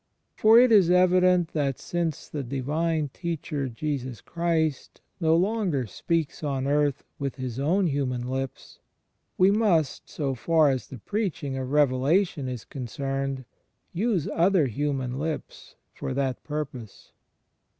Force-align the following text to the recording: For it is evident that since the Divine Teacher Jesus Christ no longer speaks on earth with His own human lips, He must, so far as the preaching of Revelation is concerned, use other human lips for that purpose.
For 0.35 0.57
it 0.59 0.71
is 0.71 0.89
evident 0.89 1.49
that 1.49 1.77
since 1.77 2.27
the 2.27 2.41
Divine 2.41 3.09
Teacher 3.09 3.69
Jesus 3.69 4.19
Christ 4.19 4.99
no 5.19 5.35
longer 5.35 5.85
speaks 5.85 6.43
on 6.43 6.65
earth 6.65 7.03
with 7.19 7.35
His 7.35 7.59
own 7.59 7.85
human 7.85 8.27
lips, 8.27 8.79
He 9.37 9.51
must, 9.51 10.09
so 10.09 10.33
far 10.33 10.71
as 10.71 10.87
the 10.87 10.97
preaching 10.97 11.55
of 11.55 11.69
Revelation 11.69 12.49
is 12.49 12.65
concerned, 12.65 13.45
use 13.93 14.27
other 14.33 14.65
human 14.65 15.19
lips 15.19 15.75
for 15.93 16.15
that 16.15 16.43
purpose. 16.43 17.11